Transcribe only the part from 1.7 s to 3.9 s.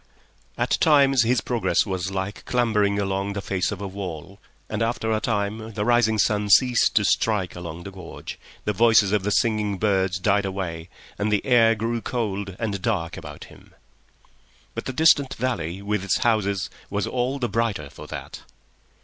was like clambering along the face of a